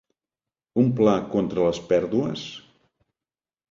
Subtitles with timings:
[0.85, 2.51] Un pla contra les pèrdues?